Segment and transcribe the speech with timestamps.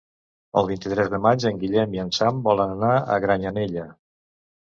[0.59, 3.87] El vint-i-tres de maig en Guillem i en Sam volen anar a Granyanella.